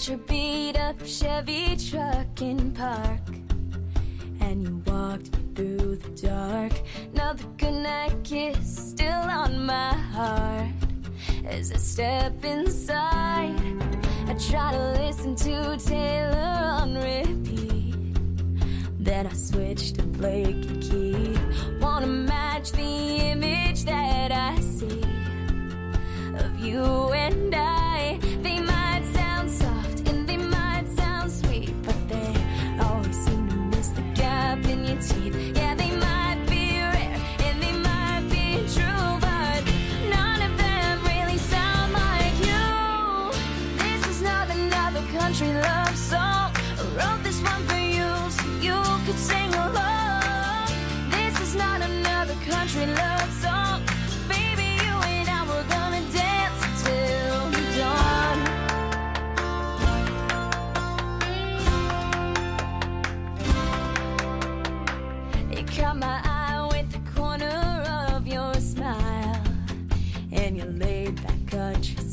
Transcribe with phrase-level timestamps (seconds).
[0.00, 3.20] Your beat up Chevy truck in park.
[4.40, 6.72] And you walked through the dark.
[7.14, 10.74] Now the goodnight kiss still on my heart.
[11.46, 13.56] As I step inside,
[14.26, 17.94] I try to listen to Taylor on repeat.
[18.98, 21.40] Then I switch to Blake and Keith.
[21.80, 22.82] Wanna match the
[23.30, 25.04] image that I see
[26.36, 26.82] of you
[27.12, 27.83] and I.
[71.54, 72.03] touch.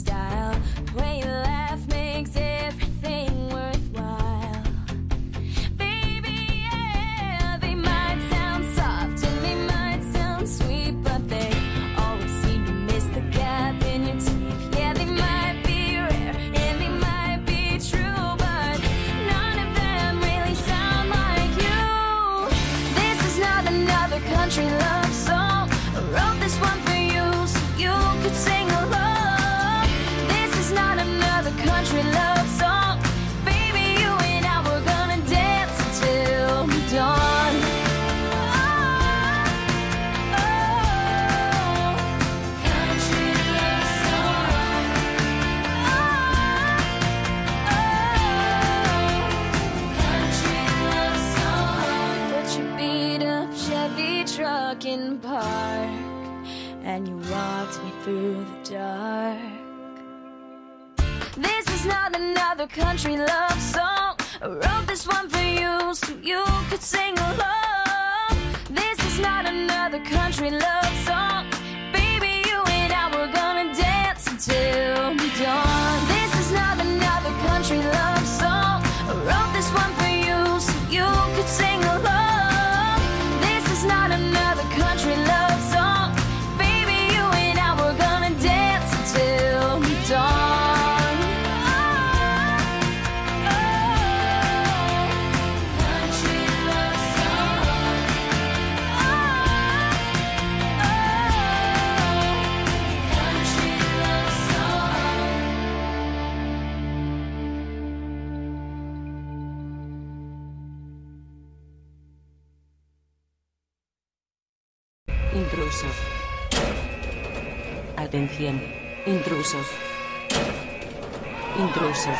[121.60, 122.16] Intrusos.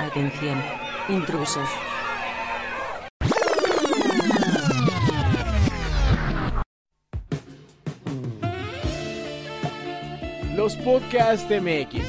[0.00, 0.60] Atención.
[1.08, 1.68] Intrusos.
[10.56, 12.04] Los Podcast MX,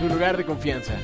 [0.00, 0.94] tu lugar de confianza.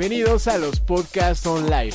[0.00, 1.92] bienvenidos a los Podcasts Online.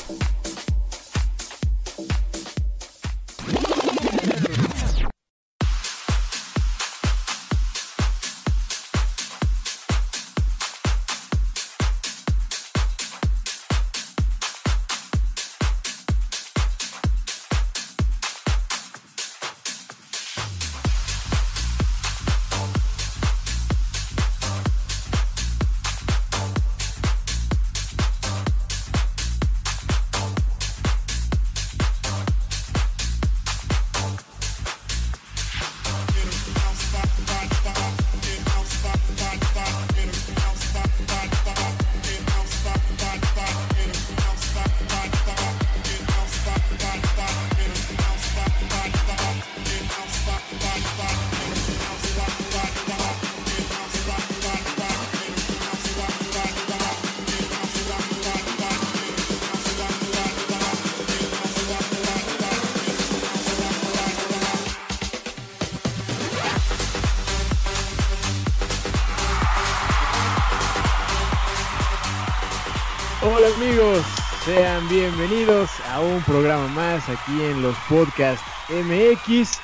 [73.76, 74.06] Amigos,
[74.46, 79.58] sean bienvenidos a un programa más aquí en los Podcast MX.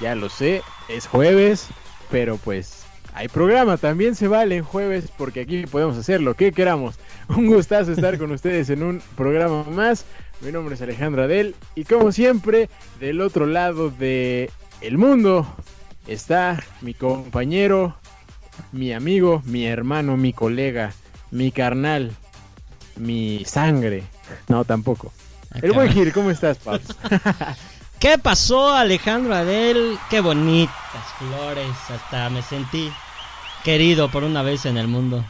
[0.00, 1.66] Ya lo sé, es jueves,
[2.08, 2.84] pero pues
[3.14, 7.00] hay programa, también se vale en jueves porque aquí podemos hacer lo que queramos.
[7.30, 10.04] Un gustazo estar con ustedes en un programa más.
[10.40, 12.68] Mi nombre es Alejandro Adel y como siempre,
[13.00, 14.52] del otro lado de
[14.82, 15.44] el mundo
[16.06, 17.96] está mi compañero,
[18.70, 20.92] mi amigo, mi hermano, mi colega,
[21.32, 22.12] mi carnal,
[22.98, 24.04] mi sangre.
[24.48, 25.12] No, tampoco.
[25.62, 26.94] El buen Gil, ¿cómo estás, Paps?
[27.98, 29.98] ¿Qué pasó, Alejandro Adel?
[30.08, 30.74] Qué bonitas
[31.18, 31.74] flores.
[31.88, 32.92] Hasta me sentí
[33.64, 35.24] querido por una vez en el mundo.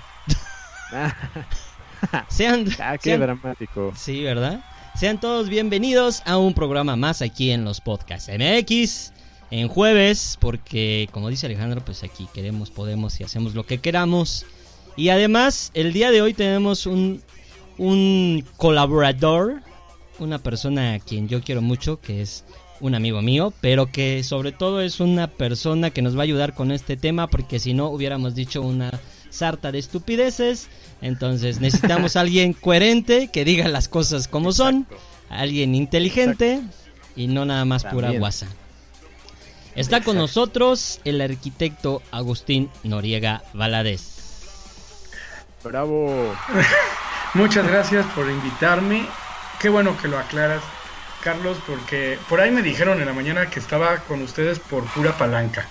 [2.29, 3.93] sean, ah, qué dramático.
[3.97, 4.63] Sí, ¿verdad?
[4.95, 9.13] Sean todos bienvenidos a un programa más aquí en los podcasts MX.
[9.51, 14.45] En jueves, porque como dice Alejandro, pues aquí queremos, podemos y hacemos lo que queramos.
[14.95, 17.23] Y además, el día de hoy tenemos un,
[17.79, 19.63] un colaborador,
[20.19, 22.45] una persona a quien yo quiero mucho, que es
[22.81, 26.55] un amigo mío, pero que sobre todo es una persona que nos va a ayudar
[26.55, 28.91] con este tema, porque si no hubiéramos dicho una
[29.31, 30.69] sarta de estupideces.
[31.01, 34.87] Entonces necesitamos a alguien coherente, que diga las cosas como son,
[35.29, 36.61] alguien inteligente
[37.17, 38.47] y no nada más pura guasa.
[39.75, 44.19] Está con nosotros el arquitecto Agustín Noriega Valadez.
[45.63, 46.35] Bravo.
[47.35, 49.07] Muchas gracias por invitarme.
[49.61, 50.63] Qué bueno que lo aclaras,
[51.23, 55.17] Carlos, porque por ahí me dijeron en la mañana que estaba con ustedes por pura
[55.17, 55.67] palanca.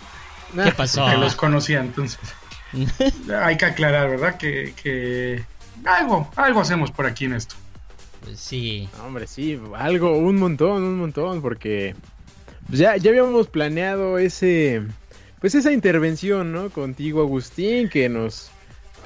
[0.54, 1.06] ¿Qué pasó?
[1.08, 2.20] Que los conocía, entonces.
[3.42, 4.38] hay que aclarar, ¿verdad?
[4.38, 5.44] Que,
[5.86, 7.56] algo, algo hacemos por aquí en esto.
[8.24, 8.90] Pues sí.
[9.06, 11.96] Hombre, sí, algo, un montón, un montón, porque
[12.68, 14.84] pues ya, ya habíamos planeado ese,
[15.40, 16.70] pues esa intervención, ¿no?
[16.70, 18.52] Contigo, Agustín, que nos,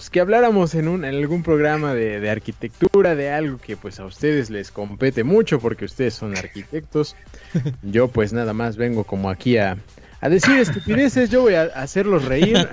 [0.02, 4.00] pues que habláramos en, un, en algún programa de, de, arquitectura, de algo que pues
[4.00, 7.16] a ustedes les compete mucho, porque ustedes son arquitectos.
[7.84, 9.78] Yo pues nada más vengo como aquí a,
[10.20, 12.68] a decir estupideces, yo voy a hacerlos reír,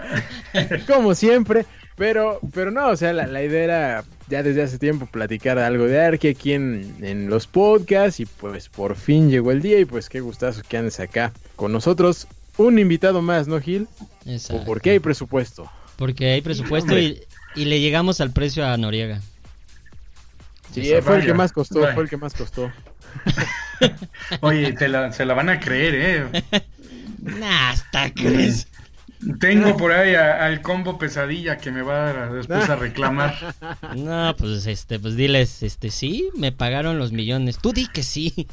[0.86, 1.66] como siempre,
[1.96, 5.84] pero, pero no, o sea, la, la, idea era ya desde hace tiempo platicar algo
[5.84, 9.84] de Arqui aquí en, en, los podcasts y pues por fin llegó el día y
[9.84, 12.26] pues qué gustazo que andes acá con nosotros.
[12.56, 13.86] Un invitado más, ¿no, Gil?
[14.24, 14.64] Exacto.
[14.64, 15.70] Porque hay presupuesto.
[15.98, 17.20] Porque hay presupuesto y,
[17.56, 19.20] y, le llegamos al precio a Noriega.
[20.72, 21.94] Sí, fue vaya, el que más costó, vaya.
[21.94, 22.70] fue el que más costó.
[24.40, 26.44] Oye, te la, se la van a creer, ¿eh?
[27.18, 28.68] Nah, hasta crees.
[29.40, 33.34] Tengo por ahí al combo pesadilla que me va a después a reclamar.
[33.96, 37.58] No, pues este, pues diles, este, sí, me pagaron los millones.
[37.58, 38.46] Tú di que sí.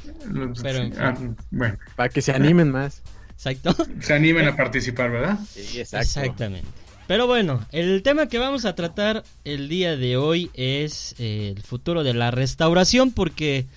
[0.64, 1.14] Pero, ah,
[1.52, 1.78] bueno.
[1.96, 3.04] Para que se animen más.
[3.34, 3.76] Exacto.
[4.00, 5.38] Se animen a participar, ¿verdad?
[5.48, 6.04] Sí, exacto.
[6.04, 6.85] Exactamente.
[7.08, 11.62] Pero bueno, el tema que vamos a tratar el día de hoy es eh, el
[11.62, 13.68] futuro de la restauración, porque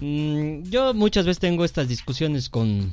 [0.00, 2.92] mmm, yo muchas veces tengo estas discusiones con,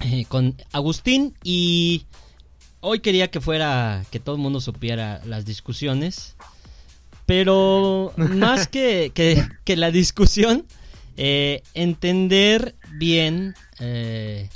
[0.00, 2.06] eh, con Agustín y
[2.80, 6.34] hoy quería que fuera que todo el mundo supiera las discusiones,
[7.24, 10.66] pero más que, que, que la discusión,
[11.16, 14.48] eh, entender bien eh,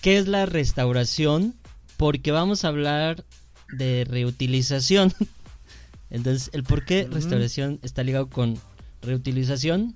[0.00, 1.54] qué es la restauración,
[1.96, 3.24] porque vamos a hablar
[3.72, 5.12] de reutilización.
[6.10, 8.58] Entonces, el por qué restauración está ligado con
[9.02, 9.94] reutilización,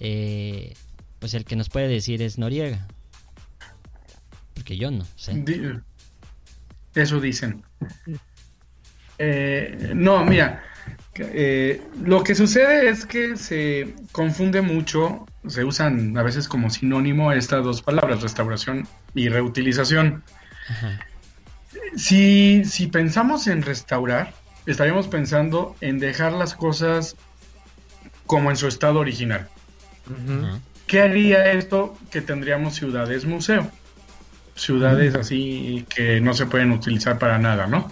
[0.00, 0.74] eh,
[1.18, 2.86] pues el que nos puede decir es Noriega.
[4.54, 5.44] Porque yo no sé.
[6.94, 7.62] Eso dicen.
[9.18, 10.62] Eh, no, mira,
[11.16, 17.32] eh, lo que sucede es que se confunde mucho, se usan a veces como sinónimo
[17.32, 20.22] estas dos palabras, restauración y reutilización.
[20.68, 21.00] Ajá.
[21.96, 24.34] Si, si pensamos en restaurar,
[24.66, 27.16] estaríamos pensando en dejar las cosas
[28.26, 29.48] como en su estado original.
[30.86, 31.96] ¿Qué haría esto?
[32.10, 33.70] Que tendríamos ciudades museo.
[34.54, 37.90] Ciudades así que no se pueden utilizar para nada, ¿no?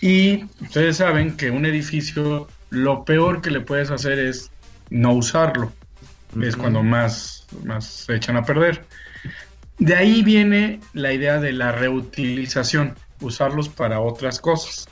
[0.00, 4.50] Y ustedes saben que un edificio, lo peor que le puedes hacer es
[4.90, 5.72] no usarlo.
[6.40, 8.84] Es cuando más, más se echan a perder.
[9.78, 14.88] De ahí viene la idea de la reutilización, usarlos para otras cosas.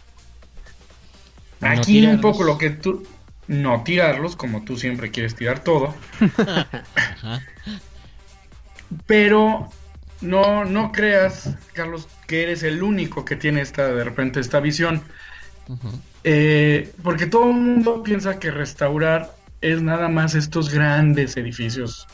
[1.61, 3.07] No Aquí un poco lo que tú...
[3.49, 5.95] No tirarlos, como tú siempre quieres tirar todo,
[9.07, 9.69] pero
[10.21, 15.03] no, no creas, Carlos, que eres el único que tiene esta, de repente, esta visión.
[16.25, 22.07] Eh, porque todo el mundo piensa que restaurar es nada más estos grandes edificios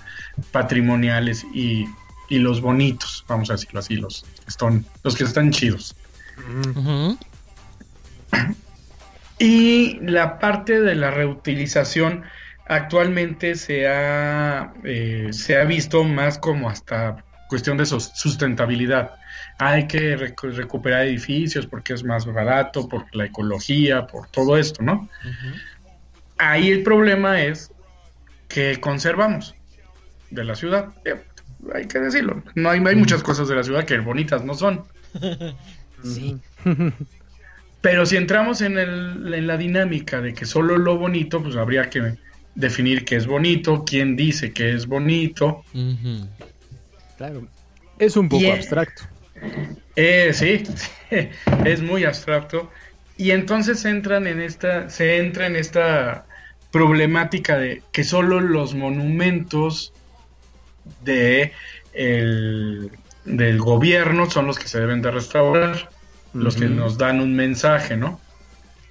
[0.51, 1.85] patrimoniales y,
[2.29, 5.97] y los bonitos, vamos a decirlo así, los, que están, los que están chidos.
[9.39, 12.25] Y la parte de la reutilización
[12.67, 19.13] actualmente se ha, eh, se ha visto más como hasta cuestión de sustentabilidad.
[19.59, 25.09] Hay que recuperar edificios porque es más barato, por la ecología, por todo esto, ¿no?
[26.37, 27.73] Ahí el problema es
[28.49, 29.55] que conservamos
[30.31, 30.91] de la ciudad.
[31.75, 32.43] Hay que decirlo.
[32.55, 34.85] No hay, hay muchas cosas de la ciudad que bonitas no son.
[36.03, 36.37] sí.
[37.81, 41.89] Pero si entramos en, el, en la dinámica de que solo lo bonito, pues habría
[41.89, 42.17] que
[42.55, 45.65] definir qué es bonito, quién dice que es bonito.
[47.17, 47.47] Claro,
[47.99, 49.05] es un poco abstracto.
[49.95, 50.65] Eh, sí,
[51.65, 52.71] es muy abstracto.
[53.17, 56.27] Y entonces entran en esta, se entra en esta
[56.73, 59.93] problemática de que solo los monumentos
[61.03, 61.53] de
[63.25, 65.91] del gobierno son los que se deben de restaurar,
[66.33, 68.21] los que nos dan un mensaje, ¿no?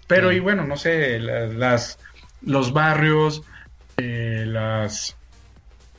[0.07, 1.99] Pero y bueno, no sé, las,
[2.41, 3.43] los barrios,
[3.97, 5.17] eh, las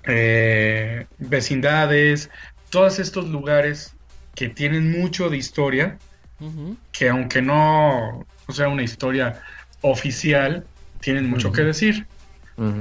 [0.05, 2.31] eh, vecindades,
[2.71, 3.95] todos estos lugares
[4.35, 5.99] que tienen mucho de historia,
[6.93, 9.43] que aunque no, no, sea una historia
[9.81, 10.65] oficial,
[11.01, 12.07] tienen mucho que decir.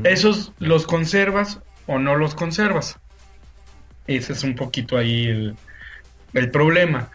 [0.03, 2.99] Esos los conservas o no los conservas.
[4.07, 5.55] Ese es un poquito ahí el,
[6.33, 7.09] el problema.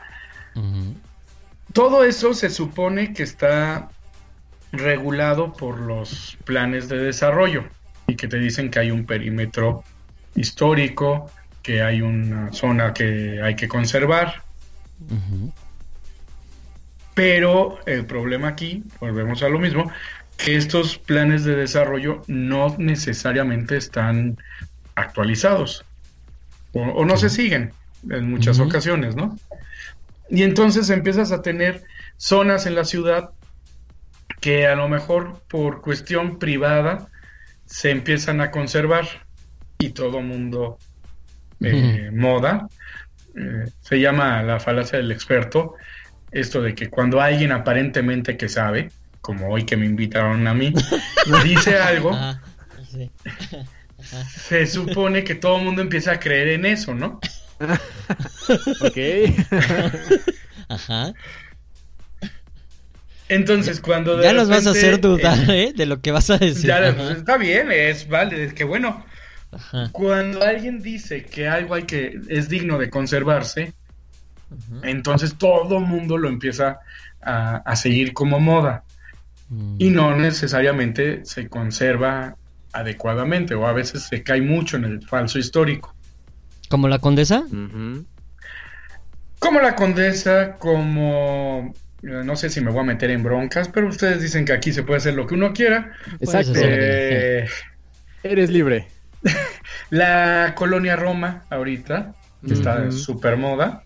[1.73, 3.89] Todo eso se supone que está
[4.73, 7.65] regulado por los planes de desarrollo
[8.07, 9.85] y que te dicen que hay un perímetro
[10.35, 11.31] histórico,
[11.63, 14.43] que hay una zona que hay que conservar.
[17.15, 19.91] Pero el problema aquí, volvemos a lo mismo,
[20.37, 24.39] que estos planes de desarrollo no necesariamente están
[24.95, 25.85] actualizados
[26.73, 27.73] o, no se siguen
[28.11, 29.39] en muchas ocasiones, ¿no?
[30.29, 31.85] Y entonces empiezas a tener
[32.17, 33.31] zonas en la ciudad
[34.41, 37.09] que a lo mejor por cuestión privada
[37.67, 39.07] se empiezan a conservar
[39.79, 40.79] y todo mundo
[41.61, 42.69] eh, moda.
[43.37, 45.75] Eh, se llama la falacia del experto,
[46.31, 50.73] esto de que cuando alguien aparentemente que sabe, como hoy que me invitaron a mí,
[51.45, 52.19] dice algo,
[54.03, 57.21] se supone que todo el mundo empieza a creer en eso, ¿no?
[58.81, 58.99] ok.
[60.69, 61.13] Ajá.
[63.29, 65.73] Entonces, cuando ya nos vas a hacer dudar, eh, ¿eh?
[65.75, 66.67] De lo que vas a decir.
[66.67, 69.05] Ya, pues, está bien, es vale, es que bueno.
[69.93, 73.75] Cuando alguien dice que algo hay que es digno de conservarse,
[74.83, 76.81] entonces todo el mundo lo empieza
[77.21, 78.85] a, seguir como moda.
[79.51, 79.77] Mm.
[79.79, 82.37] Y no necesariamente se conserva
[82.73, 85.95] adecuadamente o a veces se cae mucho en el falso histórico.
[86.69, 87.45] ¿Como la condesa?
[89.39, 93.89] Como la condesa, como eh, no sé si me voy a meter en broncas, pero
[93.89, 95.93] ustedes dicen que aquí se puede hacer lo que uno quiera.
[96.21, 96.53] Exacto.
[96.57, 97.47] Eh,
[98.23, 98.89] Eres libre.
[99.91, 102.15] la colonia Roma, ahorita,
[102.47, 103.85] que está en super moda.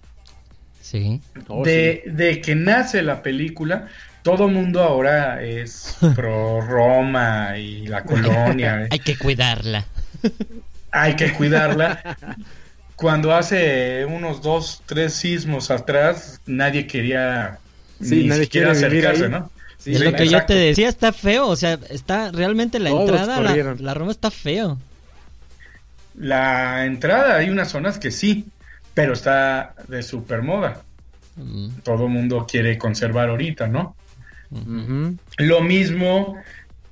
[0.80, 1.20] Sí.
[1.48, 3.88] Oh, de, de, que nace la película,
[4.26, 8.88] todo mundo ahora es pro Roma y la colonia.
[8.90, 9.84] Hay que cuidarla.
[10.90, 12.16] Hay que cuidarla.
[12.96, 17.60] Cuando hace unos dos, tres sismos atrás, nadie quería
[18.02, 19.48] sí, ni nadie siquiera acercarse, ¿no?
[19.78, 23.40] Sí, es lo que yo te decía, está feo, o sea, está realmente la entrada,
[23.40, 24.76] la, la, Roma está feo.
[26.18, 28.46] La entrada, hay unas zonas que sí,
[28.92, 30.82] pero está de super moda.
[31.36, 31.68] Mm.
[31.84, 33.94] Todo mundo quiere conservar ahorita, ¿no?
[35.38, 36.36] Lo mismo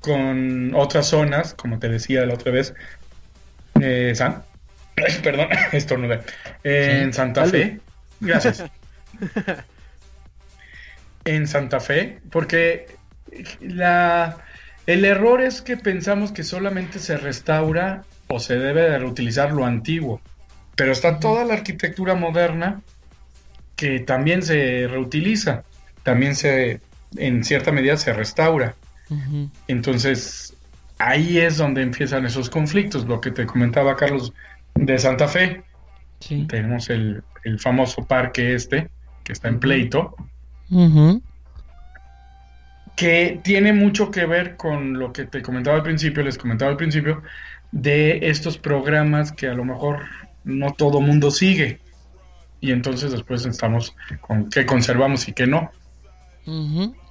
[0.00, 2.75] con otras zonas, como te decía la otra vez,
[3.80, 4.44] eh, San...
[5.23, 6.20] perdón, estornudé,
[6.62, 7.80] en Santa Fe,
[8.20, 8.64] gracias.
[11.25, 12.87] en Santa Fe, porque
[13.61, 14.38] la,
[14.87, 19.64] el error es que pensamos que solamente se restaura o se debe de reutilizar lo
[19.64, 20.20] antiguo,
[20.76, 22.82] pero está toda la arquitectura moderna
[23.76, 25.64] que también se reutiliza,
[26.02, 26.80] también se,
[27.16, 28.75] en cierta medida se restaura.
[29.68, 30.54] Entonces,
[30.99, 34.33] ahí es donde empiezan esos conflictos, lo que te comentaba Carlos
[34.75, 35.62] de Santa Fe.
[36.49, 38.88] Tenemos el, el, famoso parque este,
[39.23, 40.16] que está en pleito,
[42.97, 46.76] que tiene mucho que ver con lo que te comentaba al principio, les comentaba al
[46.76, 47.23] principio,
[47.73, 50.04] de estos programas que a lo mejor
[50.44, 51.80] no todo mundo sigue.
[52.61, 55.71] Y entonces después estamos con qué conservamos y qué no.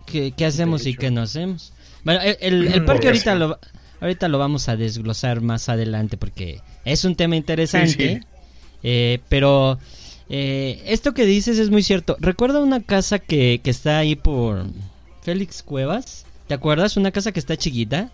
[0.05, 1.73] ¿Qué, hacemos y qué no hacemos?
[2.03, 3.59] Bueno, el, parque ahorita lo,
[4.01, 8.21] ahorita lo vamos a desglosar más adelante porque es un tema interesante.
[8.83, 9.79] Eh, pero
[10.29, 12.17] eh, esto que dices es muy cierto.
[12.19, 14.65] Recuerda una casa que, que está ahí por
[15.21, 16.25] Félix Cuevas.
[16.47, 16.97] ¿Te acuerdas?
[16.97, 18.11] Una casa que está chiquita.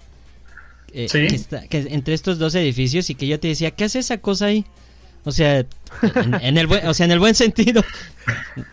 [0.93, 1.27] eh, Sí.
[1.27, 4.19] Que está, que entre estos dos edificios y que yo te decía, ¿qué hace esa
[4.19, 4.65] cosa ahí?
[5.25, 7.84] O sea, en, en el, buen, o sea, en el buen sentido.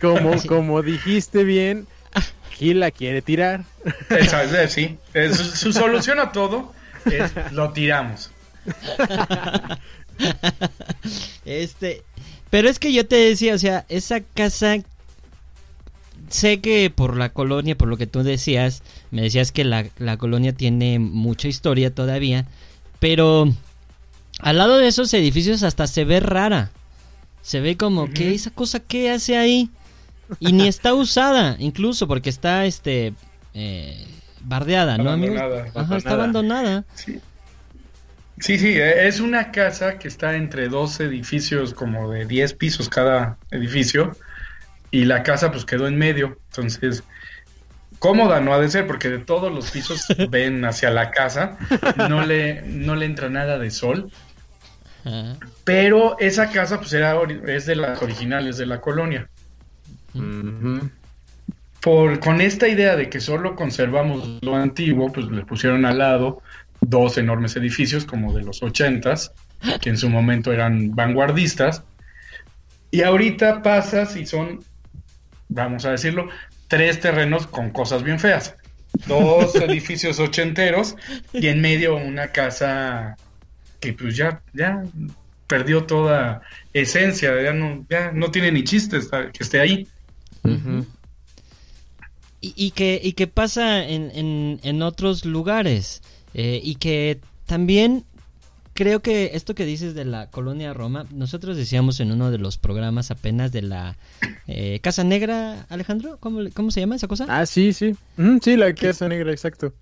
[0.00, 1.86] Como, como dijiste bien,
[2.58, 3.64] Gil la quiere tirar.
[4.10, 4.96] Esa- sí.
[5.14, 6.72] Eh, Su, su solución a todo
[7.04, 8.30] es lo tiramos.
[11.44, 12.02] Este,
[12.50, 14.76] pero es que yo te decía, o sea, esa casa
[16.30, 20.16] sé que por la colonia, por lo que tú decías, me decías que la, la
[20.16, 22.46] colonia tiene mucha historia todavía,
[22.98, 23.52] pero
[24.40, 26.70] al lado de esos edificios hasta se ve rara.
[27.42, 29.70] Se ve como que esa cosa que hace ahí
[30.40, 33.14] y ni está usada, incluso porque está este
[33.54, 34.06] eh,
[34.42, 35.38] bardeada, ¿no, amigo?
[35.38, 35.70] Abandonada.
[35.74, 36.84] Ajá, está Abandonada.
[36.94, 37.20] Sí.
[38.38, 42.88] Sí, sí, eh, es una casa que está entre dos edificios como de 10 pisos
[42.88, 44.14] cada edificio
[44.90, 47.02] y la casa pues quedó en medio, entonces
[47.98, 51.56] cómoda no ha de ser porque de todos los pisos ven hacia la casa,
[52.10, 54.12] no le, no le entra nada de sol,
[55.64, 57.16] pero esa casa pues era,
[57.46, 59.30] es de las originales de la colonia.
[61.80, 66.42] Por, con esta idea de que solo conservamos lo antiguo, pues le pusieron al lado
[66.80, 69.32] dos enormes edificios como de los ochentas,
[69.80, 71.84] que en su momento eran vanguardistas,
[72.90, 74.64] y ahorita pasas y son,
[75.48, 76.28] vamos a decirlo,
[76.68, 78.56] tres terrenos con cosas bien feas.
[79.06, 80.96] Dos edificios ochenteros
[81.32, 83.16] y en medio una casa
[83.80, 84.82] que pues ya, ya
[85.46, 86.42] perdió toda
[86.72, 89.86] esencia, ya no, ya no tiene ni chiste estar- que esté ahí.
[92.40, 96.02] Y, y que, y que pasa en, en, en otros lugares.
[96.34, 98.04] eh, y que también
[98.74, 102.58] creo que esto que dices de la colonia Roma, nosotros decíamos en uno de los
[102.58, 103.96] programas apenas de la
[104.46, 107.24] eh, Casa Negra, Alejandro, ¿cómo, cómo se llama esa cosa?
[107.28, 107.96] Ah, sí, sí.
[108.42, 109.72] Sí, la casa negra, exacto.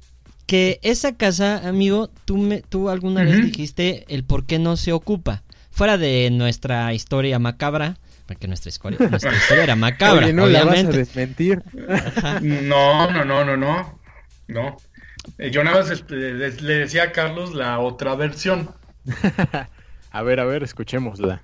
[0.46, 4.92] Que esa casa, amigo, tú, me, tú alguna vez dijiste el por qué no se
[4.92, 5.42] ocupa.
[5.70, 10.64] Fuera de nuestra historia macabra, porque nuestra historia, nuestra historia era macabra, Oye, no la
[10.64, 11.62] vas a desmentir.
[12.40, 14.00] No, no, no, no, no.
[14.48, 14.76] No.
[15.38, 18.70] Eh, Yo nada más le decía a Carlos la otra versión.
[20.10, 21.42] a ver, a ver, escuchémosla.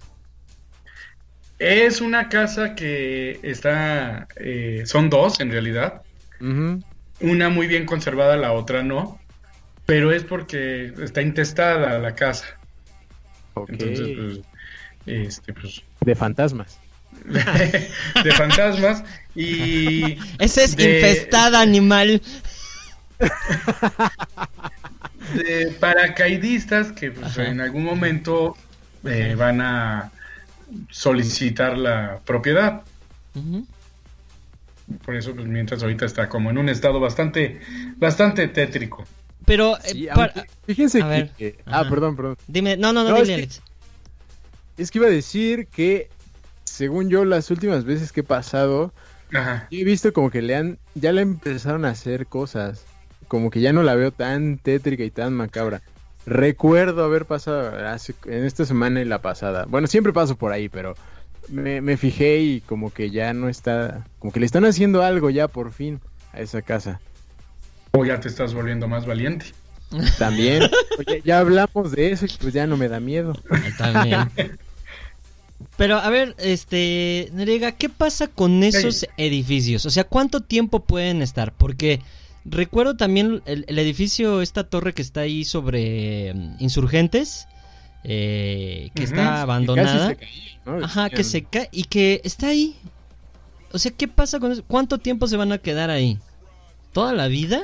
[1.59, 6.03] Es una casa que está, eh, son dos en realidad.
[7.21, 9.21] Una muy bien conservada, la otra no.
[9.85, 12.47] Pero es porque está intestada la casa.
[13.55, 13.71] Ok.
[13.71, 14.41] Entonces, pues,
[15.05, 16.79] este, pues, De fantasmas.
[17.25, 19.05] de fantasmas.
[19.35, 22.23] Y Ese es de- infestada animal.
[25.35, 28.57] de paracaidistas que pues, en algún momento
[29.05, 30.11] eh, van a
[30.91, 32.83] solicitar la propiedad.
[35.05, 37.61] Por eso, pues mientras ahorita está como en un estado bastante,
[37.97, 39.05] bastante tétrico.
[39.45, 41.59] Pero, eh, Sí, para- aunque- fíjense A ver, que...
[41.67, 41.91] Ah, ajá.
[41.91, 42.37] perdón, perdón.
[42.47, 43.63] dime, no, no, no, No, que- Alex.
[44.81, 46.09] Es que iba a decir que,
[46.65, 48.95] según yo, las últimas veces que he pasado,
[49.35, 49.69] Ajá.
[49.71, 52.85] he visto como que le han, ya le empezaron a hacer cosas.
[53.29, 55.83] Como que ya no la veo tan tétrica y tan macabra.
[56.25, 59.67] Recuerdo haber pasado hace- en esta semana y la pasada.
[59.69, 60.95] Bueno, siempre paso por ahí, pero
[61.49, 65.29] me, me fijé y como que ya no está, como que le están haciendo algo
[65.29, 66.01] ya por fin
[66.33, 67.01] a esa casa.
[67.93, 69.47] O ya te estás volviendo más valiente.
[70.19, 73.35] También, oye, ya hablamos de eso y pues ya no me da miedo.
[74.05, 74.31] Bien.
[75.81, 79.87] Pero a ver, este, Noriega, ¿qué pasa con esos edificios?
[79.87, 81.55] O sea, ¿cuánto tiempo pueden estar?
[81.55, 82.03] Porque
[82.45, 87.49] recuerdo también el, el edificio, esta torre que está ahí sobre mm, Insurgentes,
[88.05, 90.09] eh, que está Que casi abandonada.
[90.09, 90.85] se caía, ¿no?
[90.85, 92.77] Ajá, que se cae y que está ahí.
[93.73, 94.63] O sea, ¿qué pasa con eso?
[94.67, 96.19] ¿Cuánto tiempo se van a quedar ahí?
[96.93, 97.63] ¿Toda la vida?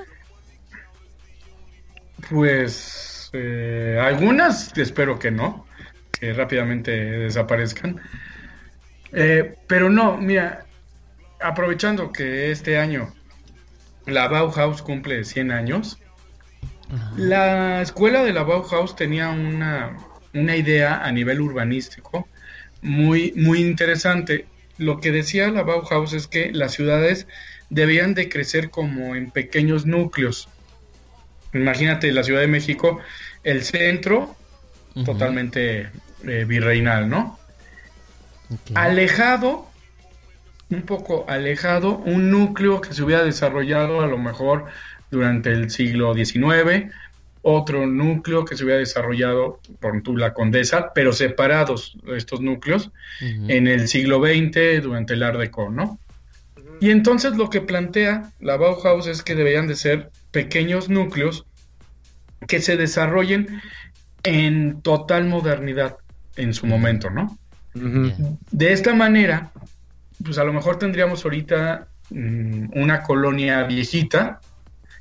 [2.30, 5.65] Pues eh, algunas espero que no,
[6.18, 8.00] que rápidamente desaparezcan.
[9.12, 10.66] Eh, pero no, mira,
[11.40, 13.14] aprovechando que este año
[14.06, 15.98] la Bauhaus cumple 100 años,
[17.16, 19.96] la escuela de la Bauhaus tenía una,
[20.32, 22.28] una idea a nivel urbanístico
[22.82, 24.46] muy, muy interesante.
[24.78, 27.26] Lo que decía la Bauhaus es que las ciudades
[27.70, 30.48] debían de crecer como en pequeños núcleos.
[31.52, 33.00] Imagínate la Ciudad de México,
[33.42, 34.36] el centro
[35.04, 35.90] totalmente
[36.24, 37.38] eh, virreinal, ¿no?
[38.74, 39.66] Alejado,
[40.70, 44.66] un poco alejado, un núcleo que se hubiera desarrollado a lo mejor
[45.10, 46.92] durante el siglo XIX,
[47.42, 53.86] otro núcleo que se hubiera desarrollado por la Condesa, pero separados estos núcleos en el
[53.86, 55.98] siglo XX durante el Art Deco, ¿no?
[56.80, 61.46] Y entonces lo que plantea la Bauhaus es que deberían de ser pequeños núcleos
[62.48, 63.62] que se desarrollen
[64.24, 65.98] en total modernidad
[66.36, 67.38] en su momento, ¿no?
[68.50, 69.50] De esta manera,
[70.24, 74.40] pues a lo mejor tendríamos ahorita mm, una colonia viejita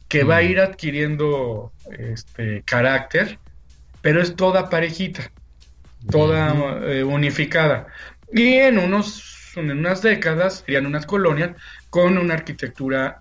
[0.09, 3.39] que va a ir adquiriendo este carácter,
[4.01, 5.31] pero es toda parejita,
[6.09, 7.87] toda eh, unificada.
[8.31, 11.51] Y en unos en unas décadas serían unas colonias
[11.89, 13.19] con una arquitectura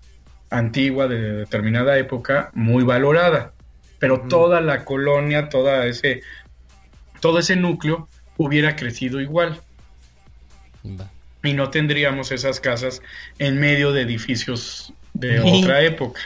[0.49, 3.53] antigua de determinada época muy valorada,
[3.99, 6.21] pero toda la colonia, toda ese
[7.19, 9.59] todo ese núcleo hubiera crecido igual
[10.99, 11.09] Va.
[11.43, 13.01] y no tendríamos esas casas
[13.39, 15.61] en medio de edificios de Sí.
[15.63, 16.21] otra época.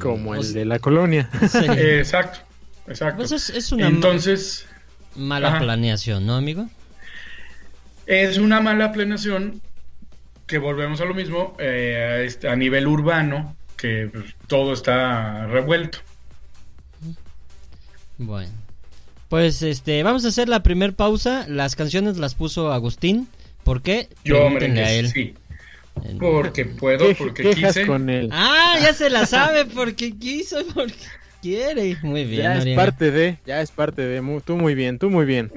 [0.00, 1.28] Como el Pues- de la colonia.
[1.48, 1.58] Sí.
[1.68, 2.40] Exacto,
[2.88, 3.18] exacto.
[3.18, 4.66] Pues es, es una Entonces,
[5.14, 5.58] mala ajá.
[5.60, 6.68] planeación, ¿no, amigo?
[8.06, 9.60] es una mala planeación
[10.46, 14.10] que volvemos a lo mismo eh, a, este- a nivel urbano, que
[14.46, 15.98] todo está revuelto.
[18.18, 18.50] Bueno.
[19.28, 21.46] Pues este, vamos a hacer la primer pausa.
[21.48, 23.28] Las canciones las puso Agustín.
[23.64, 24.08] ¿Por qué?
[24.24, 25.10] Yo, hombre, a él.
[25.10, 25.34] sí,
[26.20, 27.86] porque puedo, ¿Qué, porque quejas quise.
[27.86, 28.28] con él?
[28.32, 30.94] Ah, ya se la sabe porque quiso, porque
[31.42, 31.96] quiere.
[32.02, 34.40] Muy bien, ya es parte de, ya es parte de.
[34.44, 35.50] Tú muy bien, tú muy bien.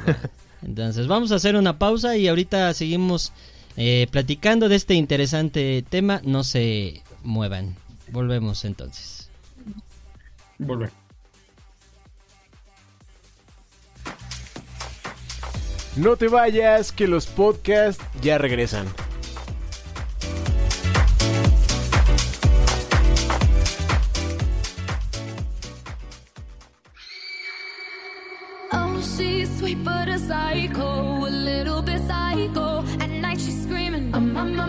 [0.62, 3.32] Entonces vamos a hacer una pausa y ahorita seguimos
[3.76, 6.20] eh, platicando de este interesante tema.
[6.24, 7.74] No se muevan.
[8.12, 9.30] Volvemos entonces.
[10.58, 10.90] Volver.
[15.96, 18.86] No te vayas, que los podcasts ya regresan.
[28.72, 32.84] Oh, she's sweet but a psycho, a little bit psycho.
[33.00, 34.66] At night she's screaming, I'm on my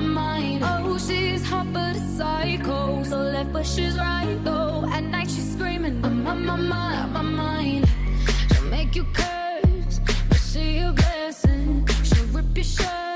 [0.00, 0.62] mind.
[0.64, 4.84] Oh, she's hot but a psycho, so left but she's right though.
[4.92, 6.97] At night she's screaming, I'm on my mind.
[12.58, 13.07] you should.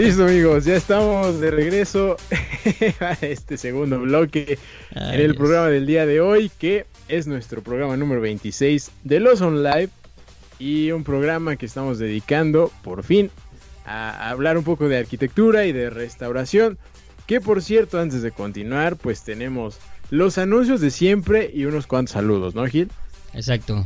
[0.00, 2.16] Listo amigos, ya estamos de regreso
[3.00, 4.58] a este segundo bloque
[4.94, 5.36] Ay, en el Dios.
[5.36, 9.90] programa del día de hoy, que es nuestro programa número 26 de Los On Live
[10.58, 13.30] y un programa que estamos dedicando por fin
[13.84, 16.78] a hablar un poco de arquitectura y de restauración.
[17.26, 22.14] Que por cierto, antes de continuar, pues tenemos los anuncios de siempre y unos cuantos
[22.14, 22.90] saludos, ¿no, Gil?
[23.34, 23.84] Exacto.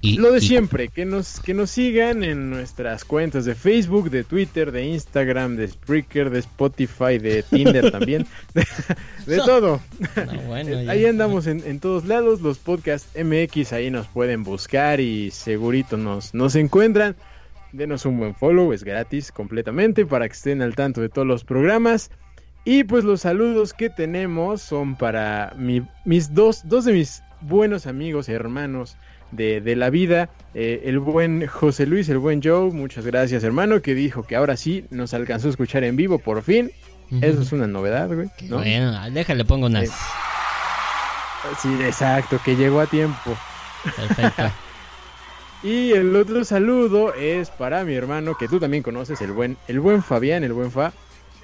[0.00, 4.10] Y, Lo de y- siempre, que nos, que nos sigan en nuestras cuentas de Facebook,
[4.10, 8.66] de Twitter, de Instagram, de Spreaker, de Spotify, de Tinder también, de,
[9.26, 9.80] de todo.
[10.26, 10.90] No, bueno, ya.
[10.90, 15.96] Ahí andamos en, en todos lados, los podcasts MX ahí nos pueden buscar y segurito
[15.96, 17.16] nos, nos encuentran.
[17.72, 21.44] Denos un buen follow, es gratis completamente para que estén al tanto de todos los
[21.44, 22.10] programas.
[22.64, 27.86] Y pues los saludos que tenemos son para mi- mis dos, dos de mis buenos
[27.86, 28.96] amigos, hermanos
[29.36, 30.30] de, de la vida.
[30.54, 34.56] eh, el buen José Luis, el buen Joe, muchas gracias hermano, que dijo que ahora
[34.56, 36.70] sí nos alcanzó a escuchar en vivo por fin.
[37.20, 38.28] Eso es una novedad, güey.
[38.48, 38.56] ¿no?
[38.58, 39.84] Bueno, déjale, pongo unas.
[39.84, 39.92] Eh,
[41.60, 43.36] Sí, exacto, que llegó a tiempo.
[43.96, 44.50] Perfecto.
[45.62, 49.80] Y el otro saludo es para mi hermano que tú también conoces, el buen, el
[49.80, 50.92] buen Fabián, el buen Fa,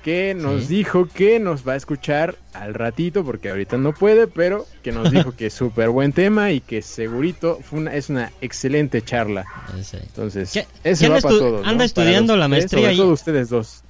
[0.03, 0.77] que nos Sí.
[0.77, 5.11] dijo que nos va a escuchar al ratito, porque ahorita no puede, pero que nos
[5.11, 9.45] dijo que es súper buen tema y que segurito fue una, es una excelente charla.
[9.93, 11.67] Entonces, ¿Qué- ese qué va para todos.
[11.67, 12.97] anda estudiando los la maestría sobre ahí?
[12.97, 13.83] todo ustedes dos.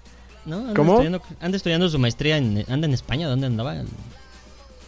[0.47, 0.57] ¿No?
[0.59, 0.93] Anda ¿Cómo?
[0.95, 3.77] Estudiando, anda estudiando su maestría, en, anda en España, ¿dónde andaba?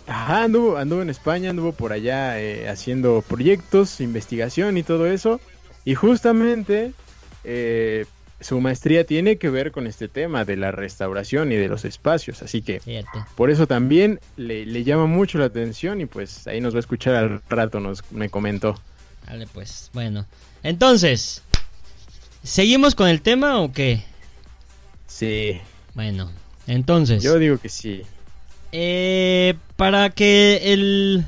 [0.06, 5.40] Ajá, anduvo, anduvo en España, anduvo por allá eh, haciendo proyectos, investigación y todo eso.
[5.84, 6.92] Y justamente
[7.44, 8.06] eh,
[8.42, 12.42] su maestría tiene que ver con este tema de la restauración y de los espacios.
[12.42, 12.80] Así que
[13.36, 16.80] por eso también le, le llama mucho la atención y pues ahí nos va a
[16.80, 18.80] escuchar al rato, nos me comentó.
[19.26, 20.26] Vale, pues, bueno.
[20.62, 21.42] Entonces,
[22.42, 24.02] ¿seguimos con el tema o qué?
[25.06, 25.60] Sí,
[25.94, 26.30] Bueno,
[26.66, 28.02] entonces, yo digo que sí.
[28.72, 31.24] eh, para que el,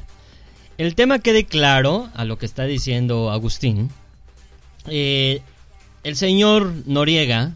[0.78, 3.90] el tema quede claro a lo que está diciendo Agustín,
[4.86, 5.42] eh,
[6.04, 7.52] el señor Noriega,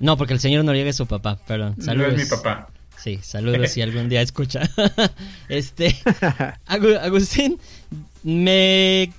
[0.00, 1.74] no, porque el señor Noriega es su papá, perdón.
[1.76, 2.14] No Saludos.
[2.14, 2.68] es mi papá.
[2.96, 4.68] Sí, saludos si algún día escucha.
[5.48, 5.94] este,
[6.66, 7.58] Agu- Agustín
[8.22, 9.12] me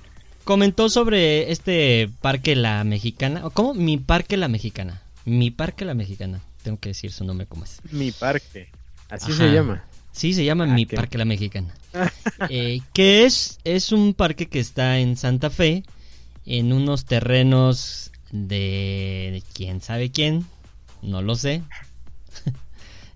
[0.44, 3.46] comentó sobre este parque La Mexicana.
[3.46, 3.74] ¿o ¿Cómo?
[3.74, 5.02] Mi parque La Mexicana.
[5.24, 6.40] Mi parque La Mexicana.
[6.62, 7.80] Tengo que decir su nombre como es.
[7.90, 8.68] Mi parque,
[9.10, 9.38] así Ajá.
[9.44, 9.84] se llama.
[10.12, 11.74] Sí, se llama Ah, Mi qué- Parque La Mexicana.
[12.48, 15.82] Eh, que es, es un parque que está en Santa Fe,
[16.46, 20.44] en unos terrenos de quién sabe quién,
[21.02, 21.62] no lo sé.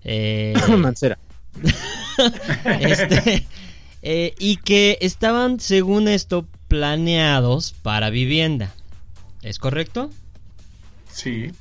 [0.05, 1.19] Eh, Mancera.
[2.79, 3.45] este,
[4.01, 8.73] eh, y que estaban, según esto, planeados para vivienda.
[9.41, 10.09] ¿Es correcto?
[11.11, 11.51] Sí.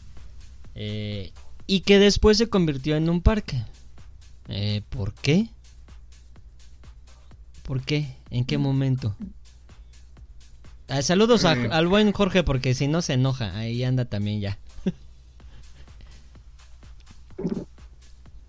[0.76, 1.32] Eh,
[1.66, 3.60] y que después se convirtió en un parque.
[4.46, 5.48] Eh, ¿Por qué?
[7.64, 8.14] ¿Por qué?
[8.30, 9.16] ¿En qué momento?
[10.88, 14.58] Ah, saludos a- al buen Jorge porque si no se enoja, ahí anda también ya.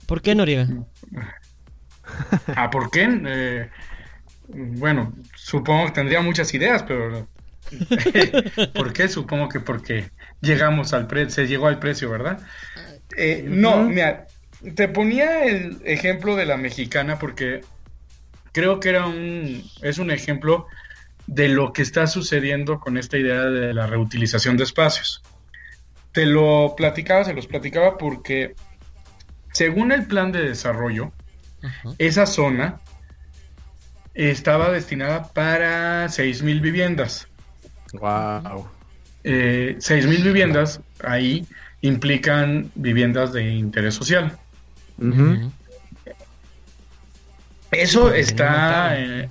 [0.05, 0.67] ¿Por qué Noriega?
[2.55, 3.07] Ah, ¿por qué?
[3.25, 3.69] Eh,
[4.47, 7.27] bueno, supongo que tendría muchas ideas, pero
[8.73, 9.07] ¿por qué?
[9.07, 10.09] Supongo que porque
[10.41, 12.39] llegamos al precio, se llegó al precio, ¿verdad?
[13.15, 14.27] Eh, no, mira,
[14.75, 17.61] te ponía el ejemplo de la mexicana porque
[18.51, 20.65] creo que era un, es un ejemplo
[21.29, 25.21] de lo que está sucediendo con esta idea de la reutilización de espacios.
[26.11, 28.55] Te lo platicaba, se los platicaba porque
[29.53, 31.11] según el plan de desarrollo,
[31.99, 32.81] esa zona
[34.15, 37.27] estaba destinada para 6.000 viviendas.
[37.93, 38.67] Wow.
[39.23, 41.45] Eh, 6.000 viviendas ahí
[41.81, 44.35] implican viviendas de interés social.
[47.69, 48.99] Eso está...
[48.99, 49.29] eh,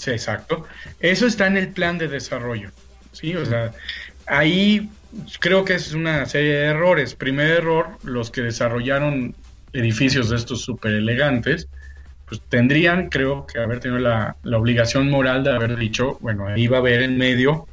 [0.00, 0.66] sí, exacto.
[0.98, 2.70] Eso está en el plan de desarrollo.
[3.12, 3.72] Sí, o sea,
[4.26, 4.90] ahí
[5.40, 7.14] creo que es una serie de errores.
[7.14, 9.34] Primer error, los que desarrollaron
[9.72, 11.68] edificios de estos súper elegantes,
[12.26, 16.66] pues tendrían, creo que haber tenido la, la obligación moral de haber dicho, bueno, ahí
[16.66, 17.66] va a haber en medio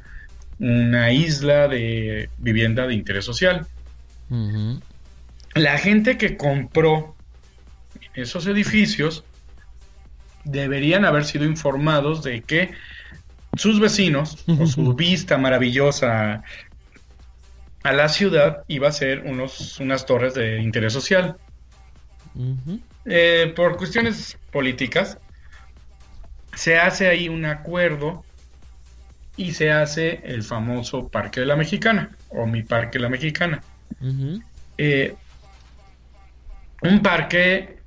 [0.58, 3.66] una isla de vivienda de interés social.
[5.54, 7.14] La gente que compró
[8.14, 9.24] esos edificios
[10.50, 12.70] deberían haber sido informados de que
[13.56, 16.42] sus vecinos o su vista maravillosa
[17.82, 21.36] a la ciudad iba a ser unos, unas torres de interés social.
[23.04, 25.18] Eh, por cuestiones políticas,
[26.54, 28.24] se hace ahí un acuerdo
[29.36, 33.62] y se hace el famoso Parque de la Mexicana o mi Parque de la Mexicana.
[34.76, 35.14] Eh,
[36.82, 37.77] un parque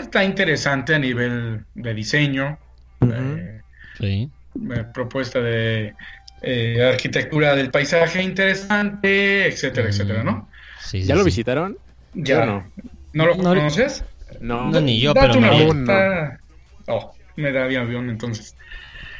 [0.00, 2.58] está interesante a nivel de diseño,
[3.00, 3.60] eh,
[3.98, 4.30] Sí.
[4.54, 5.94] eh, propuesta de
[6.40, 10.48] eh, arquitectura del paisaje interesante, etcétera, etcétera, ¿no?
[10.80, 11.76] Sí, sí, ¿Ya lo visitaron?
[12.12, 12.72] Ya no.
[13.12, 14.04] ¿No lo No, conoces?
[14.40, 14.70] No.
[14.70, 16.38] No, ni yo, pero una.
[16.86, 18.56] Oh, me da avión entonces.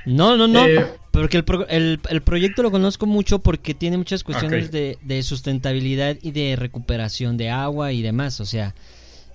[0.05, 0.67] No, no, no.
[0.67, 4.99] Eh, porque el, pro- el, el proyecto lo conozco mucho porque tiene muchas cuestiones de,
[5.03, 8.41] de sustentabilidad y de recuperación de agua y demás.
[8.41, 8.75] O sea,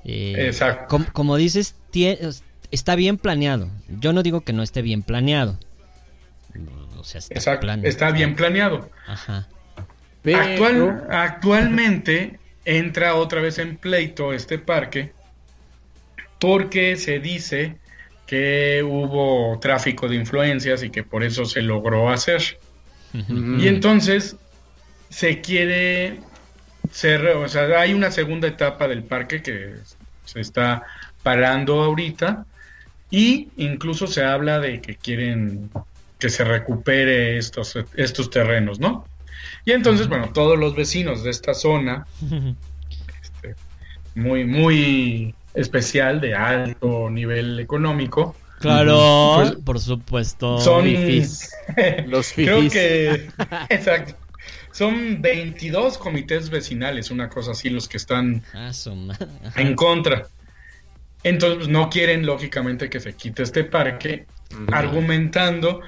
[0.05, 0.87] eh, Exacto.
[0.87, 3.69] com- como dices, tie- está bien planeado.
[3.87, 5.57] Yo no digo que no esté bien planeado.
[6.97, 8.89] O sea, está, Exacto, plan- está bien planeado.
[9.07, 9.47] Ajá.
[10.21, 15.13] Pero- Actual, actualmente entra otra vez en pleito este parque
[16.39, 17.77] porque se dice
[18.25, 22.59] que hubo tráfico de influencias y que por eso se logró hacer.
[23.13, 24.35] Y entonces
[25.09, 26.19] se quiere
[26.91, 29.75] ser, o sea, hay una segunda etapa del parque que
[30.25, 30.83] se está
[31.23, 32.45] parando ahorita
[33.11, 35.69] y incluso se habla de que quieren
[36.19, 39.05] que se recupere estos, estos terrenos, ¿no?
[39.65, 42.05] Y entonces, bueno, todos los vecinos de esta zona,
[43.21, 43.55] este,
[44.15, 50.59] muy, muy especial, de alto nivel económico, Claro, Pues, por supuesto.
[50.59, 51.49] son fifís.
[52.07, 52.73] Los creo fifís.
[52.73, 53.27] que
[53.69, 54.15] exacto
[54.79, 58.71] son 22 comités vecinales una cosa así los que están Ah,
[59.57, 60.27] en contra
[61.23, 64.25] entonces no quieren lógicamente que se quite este parque
[64.71, 65.81] argumentando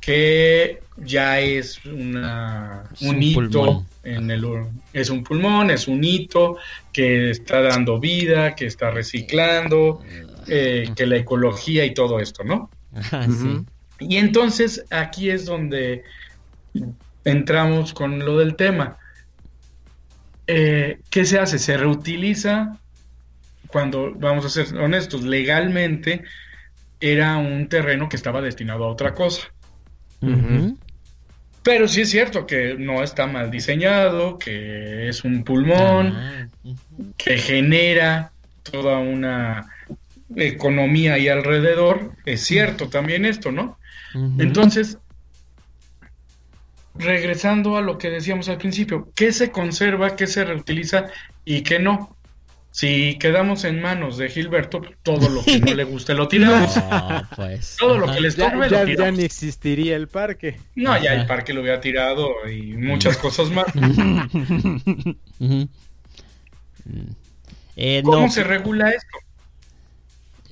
[0.00, 3.86] que ya es una Es un un hito pulmón.
[4.04, 4.44] en el
[4.92, 6.56] es un pulmón es un hito
[6.92, 10.00] que está dando vida que está reciclando
[10.46, 13.30] eh, que la ecología y todo esto no Ajá, sí.
[13.30, 13.64] Ujú.
[13.98, 16.04] y entonces aquí es donde
[17.26, 18.96] entramos con lo del tema.
[20.46, 21.58] Eh, ¿Qué se hace?
[21.58, 22.78] Se reutiliza
[23.66, 26.22] cuando, vamos a ser honestos, legalmente
[27.00, 29.42] era un terreno que estaba destinado a otra cosa.
[31.62, 36.48] Pero sí es cierto que no está mal diseñado, que es un pulmón, Ah,
[37.16, 38.30] que genera
[38.70, 39.66] toda una
[40.36, 42.12] economía ahí alrededor.
[42.24, 43.78] Es cierto también esto, ¿no?
[44.38, 44.98] Entonces,
[46.98, 51.06] regresando a lo que decíamos al principio, ¿qué se conserva, qué se reutiliza
[51.44, 52.16] y qué no?
[52.70, 56.76] Si quedamos en manos de Gilberto, todo lo que no le guste lo tiramos.
[56.90, 57.76] No, pues.
[57.78, 59.18] Todo lo que le Ya, estorbe ya- lo ya tiramos.
[59.18, 60.58] ni existiría el parque.
[60.74, 63.66] No, ya el parque lo hubiera tirado y muchas cosas más.
[67.78, 69.18] Eh, ¿Cómo no, se regula esto?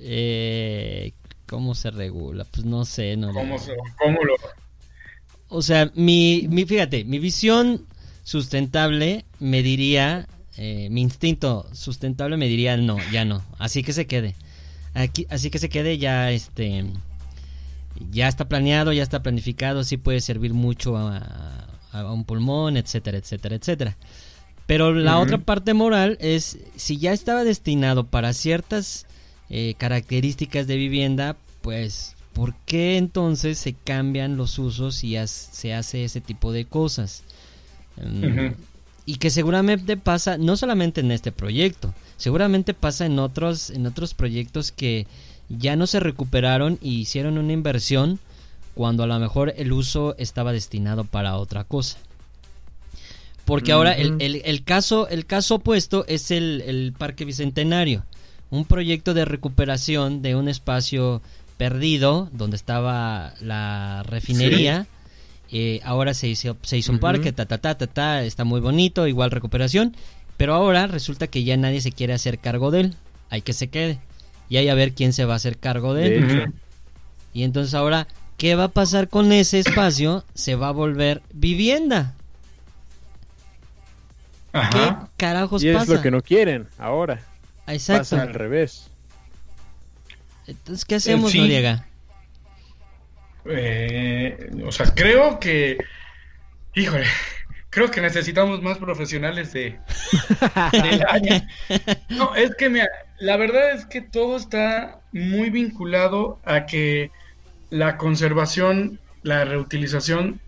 [0.01, 1.13] eh,
[1.47, 2.45] ¿Cómo se regula?
[2.45, 3.33] Pues no sé, no.
[3.33, 4.35] ¿Cómo, se- cómo lo...?
[5.55, 7.87] O sea, mi, mi, fíjate, mi visión
[8.25, 10.27] sustentable me diría,
[10.57, 14.35] eh, mi instinto sustentable me diría no, ya no, así que se quede.
[14.95, 16.85] Aquí, así que se quede ya, este,
[18.11, 23.19] ya está planeado, ya está planificado, sí puede servir mucho a, a un pulmón, etcétera,
[23.19, 23.97] etcétera, etcétera.
[24.67, 29.07] Pero la otra parte moral es, si ya estaba destinado para ciertas
[29.51, 36.05] eh, características de vivienda, pues, ¿por qué entonces se cambian los usos y se hace
[36.05, 37.23] ese tipo de cosas?
[37.97, 38.55] Mm.
[39.07, 44.15] Y que seguramente pasa, no solamente en este proyecto, seguramente pasa en otros, en otros
[44.15, 45.07] proyectos que
[45.49, 48.19] ya no se recuperaron y hicieron una inversión
[48.75, 51.99] cuando a lo mejor el uso estaba destinado para otra cosa.
[53.45, 58.05] Porque ahora el, el- el caso, el caso opuesto es el, el Parque Bicentenario,
[58.51, 61.21] un proyecto de recuperación de un espacio
[61.57, 64.87] perdido donde estaba la refinería.
[65.51, 68.61] Eh, ahora se hizo, se hizo un parque, ta, ta, ta, ta, ta, está muy
[68.61, 69.95] bonito, igual recuperación.
[70.37, 72.95] Pero ahora resulta que ya nadie se quiere hacer cargo de él.
[73.31, 74.01] Hay que se quede.
[74.49, 76.53] Y hay a ver quién se va a hacer cargo de él.
[77.33, 80.25] Y entonces ahora, ¿qué va a pasar con ese espacio?
[80.35, 82.15] Se va a volver vivienda.
[84.53, 85.95] ¿Qué carajos Y es pasa?
[85.95, 87.21] lo que no quieren ahora.
[87.67, 88.01] Exacto.
[88.03, 88.91] Pasa al revés.
[90.47, 91.39] Entonces, ¿qué hacemos, sí.
[91.39, 91.87] Noriega?
[93.47, 95.79] Eh, o sea, creo que,
[96.75, 97.07] híjole,
[97.71, 99.79] creo que necesitamos más profesionales de,
[100.73, 101.47] del área.
[102.09, 102.89] No, es que mira,
[103.19, 107.11] la verdad es que todo está muy vinculado a que
[107.71, 110.41] la conservación, la reutilización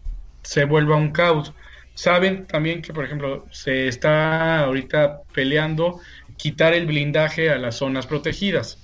[0.42, 1.52] se vuelva un caos.
[1.94, 6.00] Saben también que, por ejemplo, se está ahorita peleando
[6.36, 8.78] quitar el blindaje a las zonas protegidas.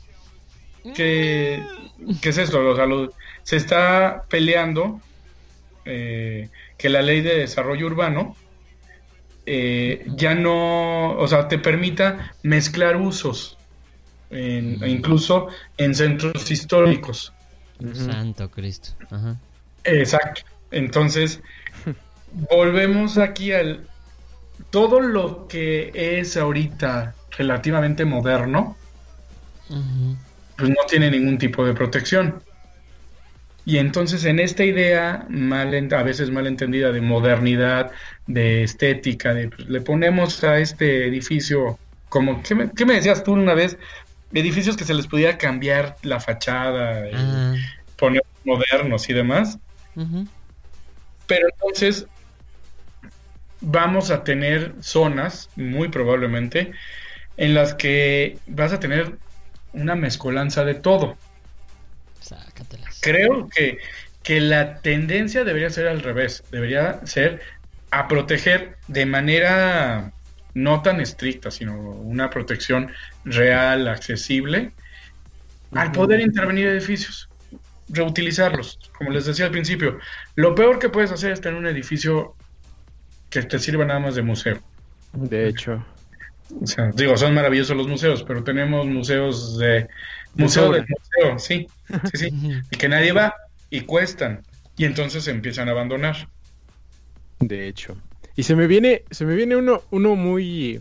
[0.95, 1.67] ¿Qué,
[2.21, 2.69] qué es esto?
[2.71, 3.13] O sea, lo-
[3.43, 5.01] se está peleando
[5.85, 8.37] eh, que la ley de desarrollo urbano
[9.47, 13.59] eh, ya no, o sea, te permita mezclar usos,
[14.31, 17.33] en- incluso en centros históricos.
[17.95, 18.91] Santo Cristo.
[19.11, 19.37] Ajá.
[19.85, 20.43] Exacto.
[20.71, 21.41] Entonces,
[22.51, 23.89] volvemos aquí al...
[24.71, 28.77] Todo lo que es ahorita relativamente moderno.
[30.63, 32.41] Pues no tiene ningún tipo de protección.
[33.65, 37.91] Y entonces en esta idea, mal, en- a veces mal entendida, de modernidad,
[38.27, 43.25] de estética, de pues, le ponemos a este edificio como, ¿qué me, qué me decías
[43.25, 43.77] tú una vez?
[44.31, 47.55] Edificios que se les pudiera cambiar la fachada, y Ah,
[47.97, 49.59] poner modernos y demás.
[51.27, 52.07] Pero entonces
[53.61, 56.73] vamos a tener zonas, muy probablemente,
[57.37, 59.19] en las que vas a tener
[59.73, 61.17] una mezcolanza de todo.
[62.21, 63.01] Sácatelas.
[63.01, 63.79] Creo que,
[64.23, 67.41] que la tendencia debería ser al revés, debería ser
[67.91, 70.13] a proteger de manera
[70.55, 72.91] no tan estricta, sino una protección
[73.25, 74.73] real, accesible,
[75.75, 77.29] al poder intervenir edificios,
[77.89, 78.79] reutilizarlos.
[78.97, 79.99] Como les decía al principio,
[80.37, 82.35] lo peor que puedes hacer es tener un edificio
[83.31, 84.61] que te sirva nada más de museo.
[85.13, 85.85] De hecho.
[86.61, 89.89] O sea, digo, son maravillosos los museos, pero tenemos museos de...
[90.35, 91.67] Museo del museo, sí,
[92.13, 92.61] sí, sí.
[92.71, 93.35] Y que nadie va
[93.69, 94.43] y cuestan
[94.77, 96.29] y entonces se empiezan a abandonar.
[97.41, 97.97] De hecho.
[98.37, 100.81] Y se me viene, se me viene uno, uno muy,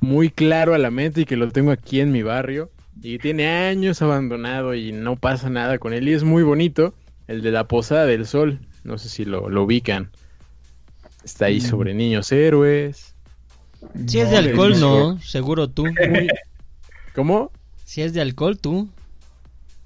[0.00, 2.70] muy claro a la mente y que lo tengo aquí en mi barrio.
[3.02, 6.08] Y tiene años abandonado y no pasa nada con él.
[6.08, 6.94] Y es muy bonito.
[7.28, 8.58] El de la Posada del Sol.
[8.84, 10.10] No sé si lo, lo ubican.
[11.24, 13.09] Está ahí sobre niños héroes.
[14.06, 15.20] Si es de alcohol, no.
[15.20, 15.84] Seguro tú.
[17.14, 17.50] ¿Cómo?
[17.84, 18.88] Si es de alcohol, tú.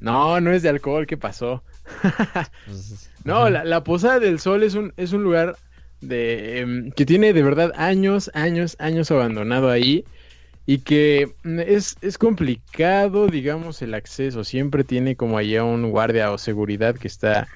[0.01, 1.07] No, no es de alcohol.
[1.07, 1.63] ¿Qué pasó?
[2.67, 5.57] Pues, No, la, la Posada del Sol es un, es un lugar
[6.01, 10.05] de, em, que tiene de verdad años, años, años abandonado ahí
[10.67, 14.45] y que mm, es, es complicado, digamos, el acceso.
[14.45, 17.49] Siempre tiene como allá un guardia o seguridad que está,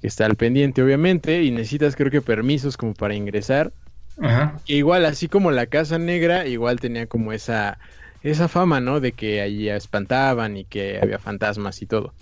[0.00, 3.72] que está al pendiente, obviamente, y necesitas creo que permisos como para ingresar.
[4.20, 4.60] Ajá.
[4.64, 7.78] Que igual, así como la Casa Negra, igual tenía como esa,
[8.22, 9.00] esa fama, ¿no?
[9.00, 12.14] De que allí espantaban y que había fantasmas y todo.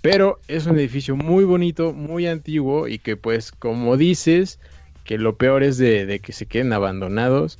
[0.00, 4.58] Pero es un edificio muy bonito, muy antiguo y que pues como dices,
[5.04, 7.58] que lo peor es de, de que se queden abandonados.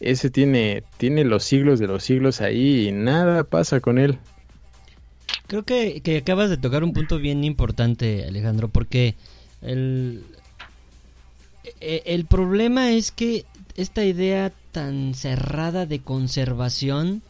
[0.00, 4.18] Ese tiene, tiene los siglos de los siglos ahí y nada pasa con él.
[5.46, 9.14] Creo que, que acabas de tocar un punto bien importante, Alejandro, porque
[9.62, 10.24] el,
[11.84, 13.44] e- el problema es que
[13.76, 17.22] esta idea tan cerrada de conservación,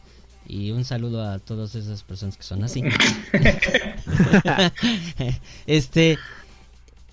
[0.47, 2.83] y un saludo a todas esas personas que son así,
[5.67, 6.19] este,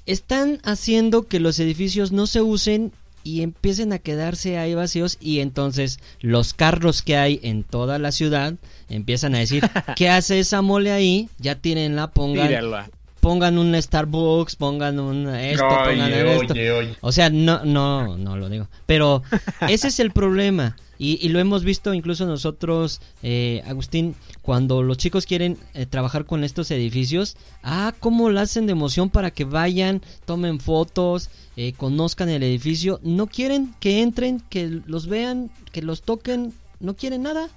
[0.06, 2.92] están haciendo que los edificios no se usen
[3.24, 8.12] y empiecen a quedarse ahí vacíos y entonces los carros que hay en toda la
[8.12, 8.54] ciudad
[8.88, 9.62] empiezan a decir,
[9.96, 11.28] ¿qué hace esa mole ahí?
[11.38, 12.90] Ya tírenla, pongan, Tírala.
[13.22, 16.54] Pongan un Starbucks, pongan un esto, pongan Oye, esto.
[16.54, 16.96] oye, oye.
[17.02, 18.66] O sea, no, no, no lo digo.
[18.86, 19.22] Pero
[19.68, 20.76] ese es el problema.
[20.98, 26.24] Y, y lo hemos visto incluso nosotros, eh, Agustín, cuando los chicos quieren eh, trabajar
[26.26, 31.74] con estos edificios, ah, cómo lo hacen de emoción para que vayan, tomen fotos, eh,
[31.74, 32.98] conozcan el edificio.
[33.04, 37.48] No quieren que entren, que los vean, que los toquen, no quieren nada.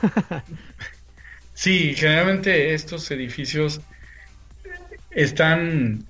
[1.54, 3.82] Sí, generalmente estos edificios
[5.14, 6.04] están,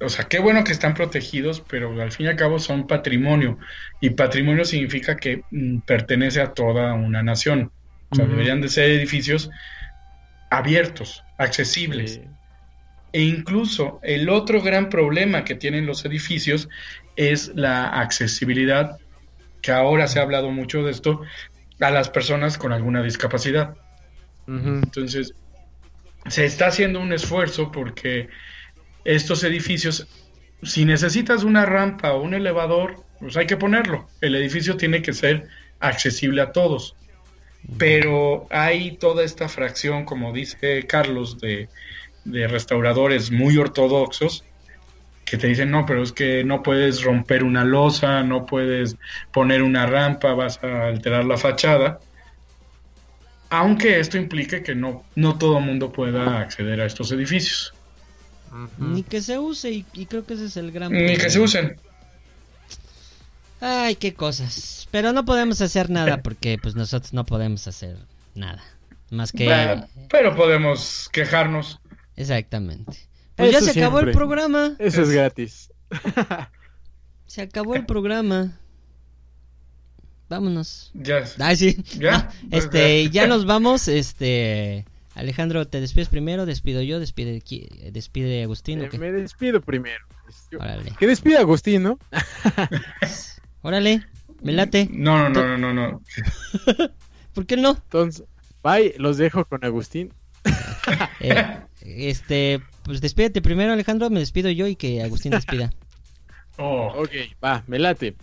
[0.00, 3.58] o sea, qué bueno que están protegidos, pero al fin y al cabo son patrimonio.
[4.00, 7.70] Y patrimonio significa que mm, pertenece a toda una nación.
[8.10, 9.50] O sea, deberían de ser edificios
[10.50, 12.14] abiertos, accesibles.
[12.14, 12.22] Sí.
[13.12, 16.68] E incluso el otro gran problema que tienen los edificios
[17.16, 18.98] es la accesibilidad,
[19.62, 21.22] que ahora se ha hablado mucho de esto,
[21.80, 23.74] a las personas con alguna discapacidad.
[24.46, 25.34] Entonces,
[26.26, 28.28] se está haciendo un esfuerzo porque
[29.08, 30.06] estos edificios,
[30.62, 34.06] si necesitas una rampa o un elevador, pues hay que ponerlo.
[34.20, 35.48] El edificio tiene que ser
[35.80, 36.94] accesible a todos.
[37.78, 41.68] Pero hay toda esta fracción, como dice Carlos, de,
[42.24, 44.44] de restauradores muy ortodoxos
[45.24, 48.96] que te dicen, no, pero es que no puedes romper una losa, no puedes
[49.32, 52.00] poner una rampa, vas a alterar la fachada
[53.50, 57.72] aunque esto implique que no, no todo mundo pueda acceder a estos edificios,
[58.78, 61.40] Ni que se use y, y creo que ese es el gran ni que se
[61.40, 61.78] usen.
[63.60, 64.88] Ay, qué cosas.
[64.90, 67.96] Pero no podemos hacer nada porque pues nosotros no podemos hacer
[68.34, 68.62] nada.
[69.10, 69.46] Más que...
[69.46, 71.80] Bueno, pero podemos quejarnos.
[72.16, 73.08] Exactamente.
[73.36, 74.74] Pues Eso ya se acabó el programa.
[74.78, 75.70] Eso es gratis.
[77.26, 78.58] Se acabó el programa.
[80.28, 80.90] vámonos.
[80.94, 81.26] Ya.
[81.54, 81.76] Sí.
[81.98, 82.16] ¿Ya?
[82.16, 84.86] Ah, este, ya nos vamos, este...
[85.18, 86.46] Alejandro, ¿te despides primero?
[86.46, 87.00] ¿Despido yo?
[87.00, 87.42] ¿Despide,
[87.90, 88.82] despide Agustín?
[88.82, 88.98] Eh, qué?
[88.98, 90.04] me despido primero.
[90.56, 90.92] Órale.
[90.96, 91.98] Que despida Agustín, ¿no?
[93.62, 94.06] Órale,
[94.42, 94.88] me late.
[94.92, 96.02] No, no, no, no, no, no.
[97.34, 97.70] ¿Por qué no?
[97.70, 98.24] Entonces,
[98.62, 100.12] bye, los dejo con Agustín.
[101.20, 105.70] Eh, este, pues despídete primero, Alejandro, me despido yo y que Agustín despida.
[106.56, 107.10] Oh, Ok,
[107.44, 108.16] va, me late.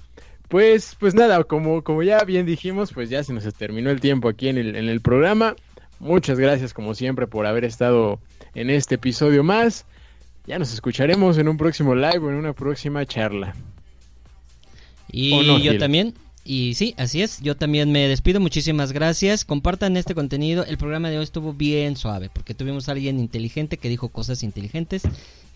[0.47, 4.29] Pues, pues nada, como, como ya bien dijimos, pues ya se nos terminó el tiempo
[4.29, 5.55] aquí en el, en el programa.
[5.99, 8.19] Muchas gracias como siempre por haber estado
[8.53, 9.85] en este episodio más.
[10.45, 13.55] Ya nos escucharemos en un próximo live o en una próxima charla.
[15.11, 15.79] Y ¿O no, yo Gil?
[15.79, 16.13] también.
[16.43, 17.41] Y sí, así es.
[17.41, 18.39] Yo también me despido.
[18.39, 19.45] Muchísimas gracias.
[19.45, 20.63] Compartan este contenido.
[20.63, 24.43] El programa de hoy estuvo bien suave porque tuvimos a alguien inteligente que dijo cosas
[24.43, 25.03] inteligentes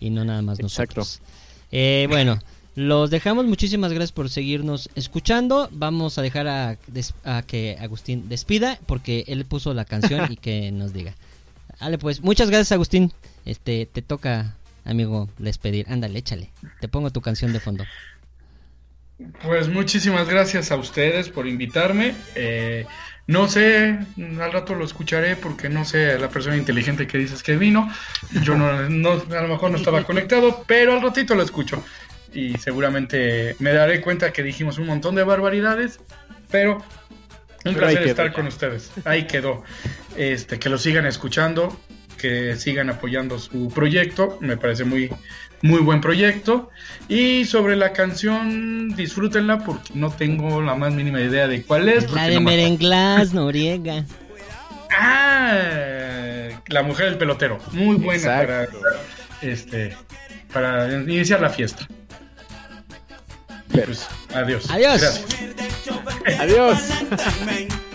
[0.00, 1.00] y no nada más Exacto.
[1.00, 1.20] nosotros.
[1.70, 2.40] Eh, bueno,
[2.74, 3.46] los dejamos.
[3.46, 5.68] Muchísimas gracias por seguirnos escuchando.
[5.72, 6.76] Vamos a dejar a,
[7.24, 11.14] a que Agustín despida porque él puso la canción y que nos diga.
[11.80, 13.12] Vale, pues muchas gracias, Agustín.
[13.46, 14.54] Este, te toca,
[14.84, 15.86] amigo, despedir.
[15.88, 16.50] Ándale, échale.
[16.80, 17.84] Te pongo tu canción de fondo.
[19.42, 22.14] Pues muchísimas gracias a ustedes por invitarme.
[22.34, 22.86] Eh,
[23.26, 27.56] no sé, al rato lo escucharé porque no sé la persona inteligente que dices que
[27.56, 27.90] vino.
[28.42, 31.84] Yo no, no- a lo mejor no estaba conectado, pero al ratito lo escucho.
[32.32, 36.00] Y seguramente me daré cuenta que dijimos un montón de barbaridades,
[36.50, 36.82] pero
[37.64, 38.90] un Pero placer estar con ustedes.
[39.04, 39.62] Ahí quedó.
[40.16, 41.78] Este, que lo sigan escuchando,
[42.16, 44.38] que sigan apoyando su proyecto.
[44.40, 45.10] Me parece muy,
[45.60, 46.70] muy buen proyecto.
[47.08, 52.10] Y sobre la canción, disfrútenla porque no tengo la más mínima idea de cuál es.
[52.12, 52.70] La de no me acuerdo.
[52.70, 54.04] Merenglás, Noriega.
[54.98, 57.58] Ah, la mujer del pelotero.
[57.72, 58.68] Muy buena para,
[59.42, 59.96] este,
[60.52, 61.86] para iniciar la fiesta.
[63.72, 64.68] Pues, adiós.
[64.70, 65.00] Adiós.
[65.00, 66.40] Gracias.
[66.40, 66.78] Adiós.